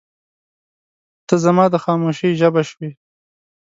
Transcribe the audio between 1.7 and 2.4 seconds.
د خاموشۍ